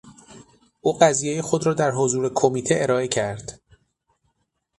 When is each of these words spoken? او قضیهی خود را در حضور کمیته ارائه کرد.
او 0.81 0.93
قضیهی 0.97 1.41
خود 1.41 1.65
را 1.65 1.73
در 1.73 1.91
حضور 1.91 2.31
کمیته 2.35 2.75
ارائه 2.77 3.07
کرد. 3.07 3.61